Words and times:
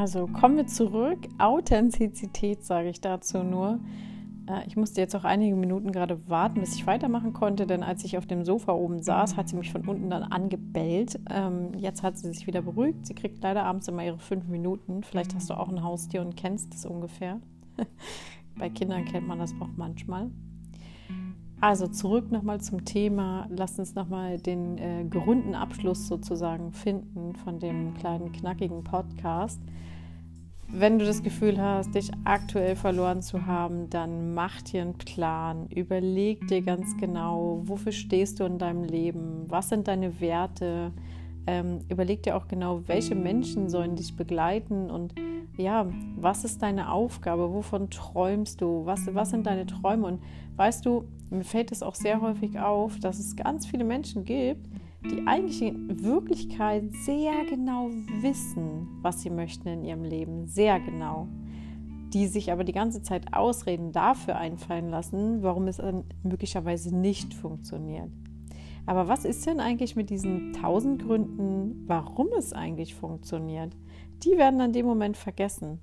Also 0.00 0.26
kommen 0.26 0.56
wir 0.56 0.66
zurück. 0.66 1.18
Authentizität 1.36 2.64
sage 2.64 2.88
ich 2.88 3.02
dazu 3.02 3.42
nur. 3.42 3.80
Äh, 4.46 4.66
ich 4.66 4.74
musste 4.74 4.98
jetzt 5.02 5.14
auch 5.14 5.24
einige 5.24 5.54
Minuten 5.54 5.92
gerade 5.92 6.26
warten, 6.26 6.60
bis 6.60 6.74
ich 6.74 6.86
weitermachen 6.86 7.34
konnte, 7.34 7.66
denn 7.66 7.82
als 7.82 8.02
ich 8.02 8.16
auf 8.16 8.24
dem 8.24 8.46
Sofa 8.46 8.72
oben 8.72 9.02
saß, 9.02 9.36
hat 9.36 9.50
sie 9.50 9.56
mich 9.56 9.70
von 9.70 9.86
unten 9.86 10.08
dann 10.08 10.22
angebellt. 10.22 11.20
Ähm, 11.28 11.74
jetzt 11.76 12.02
hat 12.02 12.16
sie 12.16 12.32
sich 12.32 12.46
wieder 12.46 12.62
beruhigt. 12.62 13.06
Sie 13.06 13.14
kriegt 13.14 13.42
leider 13.42 13.64
abends 13.64 13.88
immer 13.88 14.02
ihre 14.02 14.18
fünf 14.18 14.48
Minuten. 14.48 15.02
Vielleicht 15.02 15.34
hast 15.34 15.50
du 15.50 15.54
auch 15.54 15.68
ein 15.68 15.82
Haustier 15.82 16.22
und 16.22 16.34
kennst 16.34 16.72
es 16.72 16.86
ungefähr. 16.86 17.38
Bei 18.58 18.70
Kindern 18.70 19.04
kennt 19.04 19.28
man 19.28 19.38
das 19.38 19.52
auch 19.60 19.68
manchmal. 19.76 20.30
Also 21.60 21.88
zurück 21.88 22.32
nochmal 22.32 22.62
zum 22.62 22.86
Thema. 22.86 23.46
Lass 23.50 23.78
uns 23.78 23.94
nochmal 23.94 24.38
den 24.38 24.78
äh, 24.78 25.04
gerunden 25.04 25.54
Abschluss 25.54 26.08
sozusagen 26.08 26.72
finden 26.72 27.36
von 27.36 27.58
dem 27.58 27.92
kleinen 27.92 28.32
knackigen 28.32 28.82
Podcast. 28.82 29.60
Wenn 30.72 31.00
du 31.00 31.04
das 31.04 31.24
Gefühl 31.24 31.60
hast, 31.60 31.96
dich 31.96 32.12
aktuell 32.24 32.76
verloren 32.76 33.22
zu 33.22 33.44
haben, 33.46 33.90
dann 33.90 34.34
mach 34.34 34.62
dir 34.62 34.82
einen 34.82 34.94
Plan. 34.94 35.66
Überleg 35.68 36.46
dir 36.46 36.62
ganz 36.62 36.96
genau, 36.96 37.62
wofür 37.64 37.90
stehst 37.90 38.38
du 38.38 38.44
in 38.44 38.58
deinem 38.58 38.84
Leben? 38.84 39.46
Was 39.48 39.68
sind 39.68 39.88
deine 39.88 40.20
Werte? 40.20 40.92
Ähm, 41.48 41.80
überleg 41.88 42.22
dir 42.22 42.36
auch 42.36 42.46
genau, 42.46 42.82
welche 42.86 43.16
Menschen 43.16 43.68
sollen 43.68 43.96
dich 43.96 44.14
begleiten 44.14 44.90
und 44.90 45.14
ja, 45.56 45.86
was 46.16 46.44
ist 46.44 46.62
deine 46.62 46.92
Aufgabe? 46.92 47.52
Wovon 47.52 47.90
träumst 47.90 48.60
du? 48.60 48.86
Was, 48.86 49.12
was 49.12 49.30
sind 49.30 49.46
deine 49.46 49.66
Träume? 49.66 50.06
Und 50.06 50.22
weißt 50.56 50.86
du, 50.86 51.04
mir 51.30 51.44
fällt 51.44 51.72
es 51.72 51.82
auch 51.82 51.96
sehr 51.96 52.20
häufig 52.20 52.60
auf, 52.60 52.98
dass 53.00 53.18
es 53.18 53.34
ganz 53.34 53.66
viele 53.66 53.84
Menschen 53.84 54.24
gibt, 54.24 54.68
die 55.04 55.26
eigentlich 55.26 55.62
in 55.62 56.02
Wirklichkeit 56.02 56.84
sehr 56.92 57.44
genau 57.48 57.90
wissen, 58.20 58.88
was 59.02 59.22
sie 59.22 59.30
möchten 59.30 59.68
in 59.68 59.84
ihrem 59.84 60.04
Leben. 60.04 60.46
Sehr 60.46 60.80
genau. 60.80 61.28
Die 62.12 62.26
sich 62.26 62.52
aber 62.52 62.64
die 62.64 62.72
ganze 62.72 63.02
Zeit 63.02 63.32
Ausreden 63.32 63.92
dafür 63.92 64.36
einfallen 64.36 64.90
lassen, 64.90 65.42
warum 65.42 65.68
es 65.68 65.80
möglicherweise 66.22 66.94
nicht 66.94 67.32
funktioniert. 67.32 68.10
Aber 68.86 69.08
was 69.08 69.24
ist 69.24 69.46
denn 69.46 69.60
eigentlich 69.60 69.96
mit 69.96 70.10
diesen 70.10 70.52
tausend 70.52 71.02
Gründen, 71.02 71.84
warum 71.86 72.28
es 72.36 72.52
eigentlich 72.52 72.94
funktioniert? 72.94 73.76
Die 74.24 74.36
werden 74.36 74.60
an 74.60 74.72
dem 74.72 74.86
Moment 74.86 75.16
vergessen. 75.16 75.78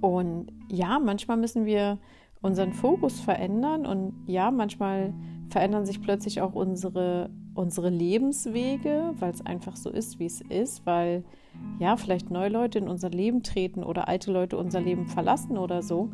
Und 0.00 0.52
ja, 0.70 0.98
manchmal 0.98 1.36
müssen 1.36 1.66
wir 1.66 1.98
unseren 2.40 2.72
Fokus 2.72 3.20
verändern 3.20 3.84
und 3.84 4.14
ja, 4.26 4.50
manchmal 4.50 5.12
verändern 5.48 5.86
sich 5.86 6.00
plötzlich 6.02 6.40
auch 6.40 6.54
unsere, 6.54 7.30
unsere 7.54 7.90
Lebenswege, 7.90 9.14
weil 9.18 9.32
es 9.32 9.44
einfach 9.44 9.76
so 9.76 9.90
ist, 9.90 10.18
wie 10.18 10.26
es 10.26 10.40
ist, 10.40 10.84
weil 10.86 11.24
ja, 11.78 11.96
vielleicht 11.96 12.30
neue 12.30 12.50
Leute 12.50 12.78
in 12.78 12.88
unser 12.88 13.10
Leben 13.10 13.42
treten 13.42 13.82
oder 13.82 14.08
alte 14.08 14.32
Leute 14.32 14.56
unser 14.56 14.80
Leben 14.80 15.06
verlassen 15.06 15.58
oder 15.58 15.82
so. 15.82 16.10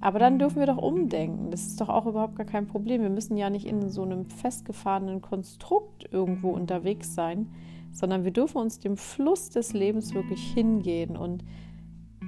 Aber 0.00 0.18
dann 0.18 0.38
dürfen 0.38 0.60
wir 0.60 0.66
doch 0.66 0.76
umdenken. 0.76 1.50
Das 1.50 1.66
ist 1.66 1.80
doch 1.80 1.88
auch 1.88 2.06
überhaupt 2.06 2.36
gar 2.36 2.46
kein 2.46 2.66
Problem. 2.66 3.02
Wir 3.02 3.10
müssen 3.10 3.36
ja 3.36 3.50
nicht 3.50 3.66
in 3.66 3.90
so 3.90 4.02
einem 4.02 4.26
festgefahrenen 4.26 5.22
Konstrukt 5.22 6.06
irgendwo 6.12 6.50
unterwegs 6.50 7.14
sein, 7.14 7.48
sondern 7.92 8.24
wir 8.24 8.30
dürfen 8.30 8.58
uns 8.58 8.78
dem 8.78 8.96
Fluss 8.96 9.48
des 9.50 9.72
Lebens 9.72 10.14
wirklich 10.14 10.52
hingehen 10.52 11.16
und 11.16 11.44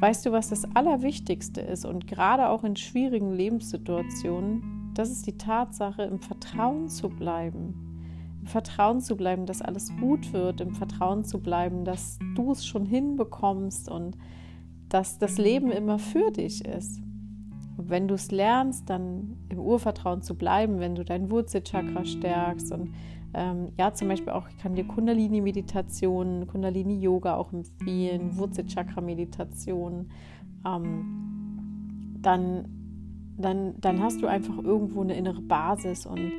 Weißt 0.00 0.26
du, 0.26 0.30
was 0.30 0.48
das 0.48 0.64
Allerwichtigste 0.76 1.60
ist 1.60 1.84
und 1.84 2.06
gerade 2.06 2.50
auch 2.50 2.62
in 2.62 2.76
schwierigen 2.76 3.32
Lebenssituationen? 3.32 4.77
Das 4.98 5.10
ist 5.10 5.28
die 5.28 5.38
Tatsache, 5.38 6.02
im 6.02 6.18
Vertrauen 6.18 6.88
zu 6.88 7.08
bleiben. 7.08 8.34
Im 8.40 8.48
Vertrauen 8.48 9.00
zu 9.00 9.16
bleiben, 9.16 9.46
dass 9.46 9.62
alles 9.62 9.96
gut 10.00 10.32
wird, 10.32 10.60
im 10.60 10.74
Vertrauen 10.74 11.22
zu 11.22 11.38
bleiben, 11.38 11.84
dass 11.84 12.18
du 12.34 12.50
es 12.50 12.66
schon 12.66 12.84
hinbekommst 12.84 13.88
und 13.88 14.18
dass 14.88 15.20
das 15.20 15.38
Leben 15.38 15.70
immer 15.70 16.00
für 16.00 16.32
dich 16.32 16.64
ist. 16.64 17.00
Und 17.76 17.90
wenn 17.90 18.08
du 18.08 18.14
es 18.16 18.32
lernst, 18.32 18.90
dann 18.90 19.36
im 19.50 19.60
Urvertrauen 19.60 20.20
zu 20.20 20.34
bleiben, 20.34 20.80
wenn 20.80 20.96
du 20.96 21.04
dein 21.04 21.30
Wurzelchakra 21.30 22.04
stärkst 22.04 22.72
und 22.72 22.92
ähm, 23.34 23.68
ja, 23.78 23.94
zum 23.94 24.08
Beispiel 24.08 24.32
auch, 24.32 24.48
ich 24.48 24.58
kann 24.58 24.74
dir 24.74 24.84
Kundalini-Meditationen, 24.84 26.48
Kundalini-Yoga 26.48 27.36
auch 27.36 27.52
empfehlen, 27.52 28.36
Wurzelchakra-Meditationen. 28.36 30.10
Ähm, 30.66 32.16
dann, 32.20 32.77
dann, 33.38 33.74
dann 33.80 34.02
hast 34.02 34.20
du 34.22 34.26
einfach 34.26 34.58
irgendwo 34.62 35.00
eine 35.00 35.16
innere 35.16 35.40
Basis. 35.40 36.06
Und 36.06 36.32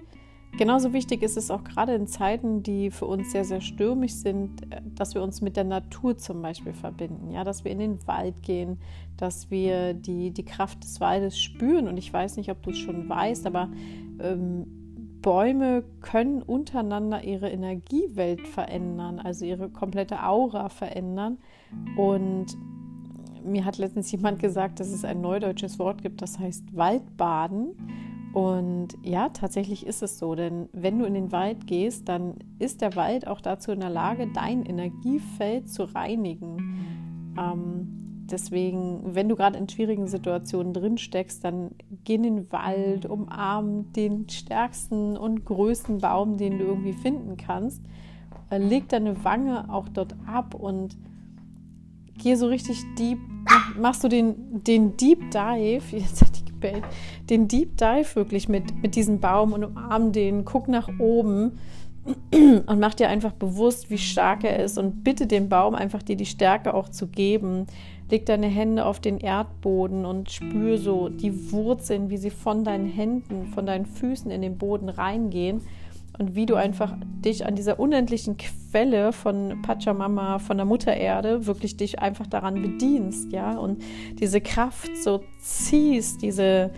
genauso 0.58 0.94
wichtig 0.94 1.24
ist 1.24 1.38
es 1.38 1.50
auch 1.50 1.64
gerade 1.64 1.94
in 1.94 2.08
Zeiten, 2.08 2.62
die 2.62 2.92
für 2.92 3.06
uns 3.06 3.32
sehr, 3.32 3.46
sehr 3.46 3.62
stürmisch 3.62 4.14
sind, 4.14 4.72
äh, 4.72 4.82
dass 4.96 5.16
wir 5.16 5.24
uns 5.24 5.42
mit 5.42 5.58
der 5.58 5.64
Natur 5.64 6.18
zum 6.18 6.42
Beispiel 6.42 6.74
verbinden. 6.74 7.32
Ja, 7.32 7.44
dass 7.44 7.64
wir 7.64 7.72
in 7.72 7.80
den 7.80 8.08
Wald 8.08 8.44
gehen, 8.44 8.78
dass 9.18 9.50
wir 9.50 9.94
die, 9.94 10.32
die 10.32 10.46
Kraft 10.46 10.84
des 10.84 11.00
Waldes 11.00 11.40
spüren. 11.40 11.88
Und 11.88 11.98
ich 11.98 12.12
weiß 12.12 12.38
nicht, 12.38 12.52
ob 12.52 12.62
du 12.62 12.72
es 12.72 12.78
schon 12.78 13.08
weißt, 13.08 13.48
aber 13.48 13.70
ähm, 14.22 14.66
Bäume 15.22 15.84
können 16.02 16.42
untereinander 16.42 17.24
ihre 17.24 17.50
Energiewelt 17.50 18.48
verändern, 18.48 19.20
also 19.20 19.46
ihre 19.46 19.70
komplette 19.70 20.24
Aura 20.24 20.70
verändern. 20.70 21.38
Und 21.98 22.58
mir 23.44 23.66
hat 23.66 23.78
letztens 23.78 24.12
jemand 24.12 24.40
gesagt, 24.40 24.80
dass 24.80 24.90
es 24.90 25.06
ein 25.06 25.22
neudeutsches 25.22 25.80
Wort 25.80 26.02
gibt, 26.02 26.22
das 26.22 26.40
heißt 26.40 26.76
Waldbaden. 26.76 27.76
Und 28.34 28.90
ja, 29.04 29.30
tatsächlich 29.30 29.86
ist 29.88 30.04
es 30.04 30.20
so, 30.20 30.36
denn 30.36 30.70
wenn 30.72 31.00
du 31.00 31.06
in 31.06 31.16
den 31.16 31.32
Wald 31.32 31.66
gehst, 31.66 32.08
dann 32.08 32.36
ist 32.60 32.82
der 32.82 32.96
Wald 32.96 33.28
auch 33.28 33.42
dazu 33.42 33.72
in 33.72 33.80
der 33.80 33.90
Lage, 33.90 34.28
dein 34.34 34.64
Energiefeld 34.66 35.70
zu 35.70 35.84
reinigen. 35.84 37.36
Ähm, 37.38 38.00
Deswegen, 38.32 39.16
wenn 39.16 39.28
du 39.28 39.36
gerade 39.36 39.58
in 39.58 39.68
schwierigen 39.68 40.08
Situationen 40.08 40.74
drin 40.74 40.98
steckst, 40.98 41.44
dann 41.44 41.72
geh 42.04 42.16
in 42.16 42.24
den 42.24 42.52
Wald, 42.52 43.06
umarm 43.06 43.92
den 43.94 44.30
stärksten 44.30 45.18
und 45.18 45.46
größten 45.46 46.00
Baum, 46.00 46.38
den 46.38 46.60
du 46.60 46.66
irgendwie 46.66 46.94
finden 46.94 47.38
kannst. 47.38 47.82
Äh, 48.50 48.60
leg 48.60 48.88
deine 48.90 49.24
Wange 49.24 49.72
auch 49.74 49.90
dort 49.90 50.16
ab 50.28 50.54
und 50.54 50.98
geh 52.19 52.35
so 52.35 52.47
richtig 52.47 52.78
deep, 52.97 53.18
machst 53.78 54.03
du 54.03 54.07
den, 54.07 54.63
den 54.63 54.96
Deep 54.97 55.31
Dive, 55.31 55.84
jetzt 55.97 56.22
hat 56.22 56.38
die 56.40 56.46
gebellt, 56.46 56.84
den 57.30 57.47
Deep 57.47 57.78
Dive 57.78 58.16
wirklich 58.16 58.50
mit, 58.50 58.81
mit 58.81 58.96
diesem 58.96 59.19
Baum 59.19 59.53
und 59.53 59.63
umarm 59.63 60.12
den, 60.12 60.46
guck 60.46 60.68
nach 60.68 60.90
oben 61.00 61.59
und 62.31 62.80
mach 62.80 62.94
dir 62.94 63.09
einfach 63.09 63.34
bewusst, 63.34 63.90
wie 63.90 63.97
stark 63.97 64.44
er 64.44 64.63
ist 64.63 64.78
und 64.78 65.03
bitte 65.03 65.28
den 65.28 65.50
Baum 65.50 65.75
einfach 65.75 66.02
dir 66.02 66.16
die 66.16 66.25
Stärke 66.25 66.74
auch 66.74 66.90
zu 66.90 67.07
geben. 67.07 67.68
Leg 68.09 68.25
deine 68.25 68.47
Hände 68.47 68.86
auf 68.86 69.00
den 69.00 69.19
Erdboden 69.19 70.06
und 70.06 70.31
spür 70.31 70.80
so 70.80 71.09
die 71.09 71.51
Wurzeln, 71.51 72.09
wie 72.09 72.18
sie 72.18 72.31
von 72.31 72.63
deinen 72.63 72.88
Händen, 72.88 73.47
von 73.47 73.68
deinen 73.68 73.86
Füßen 73.86 74.31
in 74.31 74.41
den 74.41 74.57
Boden 74.57 74.90
reingehen 74.90 75.62
und 76.19 76.35
wie 76.35 76.46
du 76.46 76.56
einfach 76.56 76.94
dich 77.25 77.46
an 77.46 77.56
dieser 77.56 77.80
unendlichen 77.80 78.38
Quelle 78.38 79.12
von 79.13 79.62
Pachamama, 79.62 80.40
von 80.40 80.57
der 80.57 80.66
Mutter 80.66 80.96
Erde, 80.96 81.47
wirklich 81.47 81.78
dich 81.78 82.00
einfach 82.00 82.28
daran 82.28 82.62
bedienst, 82.62 83.31
ja, 83.31 83.57
und 83.57 83.81
diese 84.19 84.41
Kraft 84.41 84.91
so 85.02 85.24
ziehst, 85.40 86.22
diese 86.22 86.72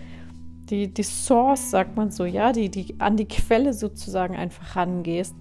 die, 0.72 0.88
die 0.88 1.02
Source, 1.02 1.70
sagt 1.70 1.96
man 1.96 2.10
so, 2.10 2.24
ja, 2.24 2.52
die, 2.52 2.70
die 2.70 2.94
an 2.98 3.16
die 3.16 3.26
Quelle 3.26 3.74
sozusagen 3.74 4.36
einfach 4.36 4.74
rangehst. 4.74 5.34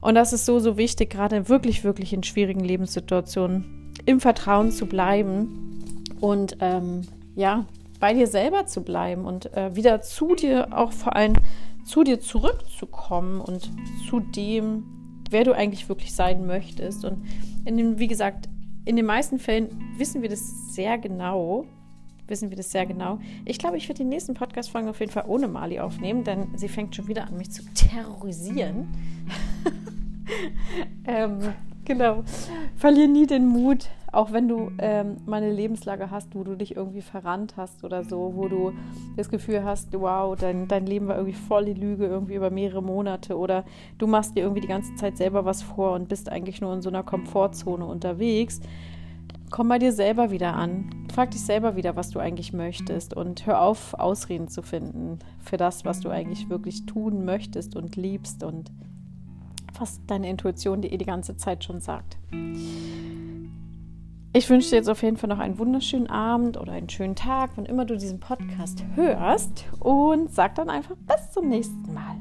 Und 0.00 0.16
das 0.16 0.32
ist 0.32 0.44
so, 0.44 0.58
so 0.58 0.76
wichtig, 0.76 1.10
gerade 1.10 1.48
wirklich, 1.48 1.84
wirklich 1.84 2.12
in 2.12 2.22
schwierigen 2.24 2.60
Lebenssituationen 2.60 3.92
im 4.06 4.20
Vertrauen 4.20 4.72
zu 4.72 4.86
bleiben. 4.86 6.04
Und 6.20 6.56
ähm, 6.60 7.02
ja, 7.36 7.64
bei 8.04 8.12
dir 8.12 8.26
selber 8.26 8.66
zu 8.66 8.82
bleiben 8.82 9.24
und 9.24 9.50
äh, 9.54 9.74
wieder 9.74 10.02
zu 10.02 10.34
dir, 10.34 10.76
auch 10.78 10.92
vor 10.92 11.16
allem 11.16 11.32
zu 11.86 12.04
dir 12.04 12.20
zurückzukommen 12.20 13.40
und 13.40 13.70
zu 14.10 14.20
dem, 14.20 15.22
wer 15.30 15.44
du 15.44 15.52
eigentlich 15.52 15.88
wirklich 15.88 16.14
sein 16.14 16.46
möchtest. 16.46 17.06
Und 17.06 17.24
in 17.64 17.78
dem, 17.78 17.98
wie 17.98 18.06
gesagt, 18.06 18.50
in 18.84 18.96
den 18.96 19.06
meisten 19.06 19.38
Fällen 19.38 19.94
wissen 19.96 20.20
wir 20.20 20.28
das 20.28 20.74
sehr 20.74 20.98
genau, 20.98 21.64
wissen 22.26 22.50
wir 22.50 22.58
das 22.58 22.70
sehr 22.70 22.84
genau. 22.84 23.20
Ich 23.46 23.58
glaube, 23.58 23.78
ich 23.78 23.88
werde 23.88 24.02
die 24.02 24.08
nächsten 24.10 24.34
Podcast-Folgen 24.34 24.90
auf 24.90 25.00
jeden 25.00 25.12
Fall 25.12 25.24
ohne 25.26 25.48
Mali 25.48 25.80
aufnehmen, 25.80 26.24
denn 26.24 26.48
sie 26.56 26.68
fängt 26.68 26.94
schon 26.94 27.08
wieder 27.08 27.26
an, 27.26 27.38
mich 27.38 27.52
zu 27.52 27.62
terrorisieren. 27.72 28.86
ähm, 31.06 31.38
genau. 31.86 32.22
Verlier 32.76 33.08
nie 33.08 33.26
den 33.26 33.46
Mut, 33.46 33.88
auch 34.16 34.32
wenn 34.32 34.48
du 34.48 34.70
ähm, 34.78 35.16
mal 35.26 35.42
eine 35.42 35.52
Lebenslage 35.52 36.10
hast, 36.10 36.34
wo 36.34 36.44
du 36.44 36.56
dich 36.56 36.76
irgendwie 36.76 37.02
verrannt 37.02 37.56
hast 37.56 37.84
oder 37.84 38.04
so, 38.04 38.32
wo 38.34 38.48
du 38.48 38.72
das 39.16 39.28
Gefühl 39.28 39.64
hast, 39.64 39.88
wow, 39.92 40.36
dein, 40.36 40.68
dein 40.68 40.86
Leben 40.86 41.08
war 41.08 41.16
irgendwie 41.16 41.36
voll 41.36 41.64
die 41.66 41.74
Lüge, 41.74 42.06
irgendwie 42.06 42.34
über 42.34 42.50
mehrere 42.50 42.82
Monate 42.82 43.36
oder 43.36 43.64
du 43.98 44.06
machst 44.06 44.36
dir 44.36 44.40
irgendwie 44.42 44.62
die 44.62 44.68
ganze 44.68 44.94
Zeit 44.96 45.16
selber 45.16 45.44
was 45.44 45.62
vor 45.62 45.92
und 45.92 46.08
bist 46.08 46.30
eigentlich 46.30 46.60
nur 46.60 46.72
in 46.72 46.82
so 46.82 46.88
einer 46.88 47.02
Komfortzone 47.02 47.84
unterwegs 47.84 48.60
komm 49.54 49.68
bei 49.68 49.78
dir 49.78 49.92
selber 49.92 50.32
wieder 50.32 50.56
an. 50.56 51.06
Frag 51.14 51.30
dich 51.30 51.42
selber 51.42 51.76
wieder, 51.76 51.94
was 51.94 52.10
du 52.10 52.18
eigentlich 52.18 52.52
möchtest 52.52 53.14
und 53.14 53.46
hör 53.46 53.62
auf, 53.62 53.94
Ausreden 53.94 54.48
zu 54.48 54.62
finden 54.62 55.20
für 55.38 55.56
das, 55.56 55.84
was 55.84 56.00
du 56.00 56.10
eigentlich 56.10 56.48
wirklich 56.48 56.86
tun 56.86 57.24
möchtest 57.24 57.76
und 57.76 57.94
liebst 57.94 58.42
und 58.42 58.72
was 59.78 60.00
deine 60.08 60.28
Intuition 60.28 60.82
dir 60.82 60.90
eh 60.90 60.96
die 60.96 61.04
ganze 61.04 61.36
Zeit 61.36 61.62
schon 61.62 61.80
sagt. 61.80 62.18
Ich 64.36 64.50
wünsche 64.50 64.70
dir 64.70 64.76
jetzt 64.76 64.88
auf 64.88 65.04
jeden 65.04 65.16
Fall 65.16 65.28
noch 65.28 65.38
einen 65.38 65.60
wunderschönen 65.60 66.08
Abend 66.08 66.56
oder 66.56 66.72
einen 66.72 66.88
schönen 66.88 67.14
Tag, 67.14 67.50
wann 67.54 67.66
immer 67.66 67.84
du 67.84 67.96
diesen 67.96 68.18
Podcast 68.18 68.84
hörst. 68.96 69.66
Und 69.78 70.34
sag 70.34 70.56
dann 70.56 70.70
einfach 70.70 70.96
bis 71.06 71.30
zum 71.30 71.48
nächsten 71.48 71.94
Mal. 71.94 72.16